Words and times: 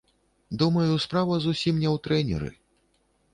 Думаю, 0.61 0.95
справа 1.03 1.37
зусім 1.45 1.75
не 1.83 1.89
ў 1.91 2.03
трэнеры. 2.09 2.49